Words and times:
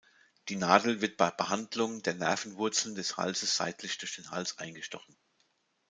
Die 0.49 0.55
Nadel 0.55 0.99
wird 1.01 1.17
bei 1.17 1.29
Behandlung 1.29 2.01
der 2.01 2.15
Nervenwurzeln 2.15 2.95
des 2.95 3.17
Halses 3.17 3.55
seitlich 3.57 3.99
durch 3.99 4.15
den 4.15 4.31
Hals 4.31 4.57
eingestochen. 4.57 5.15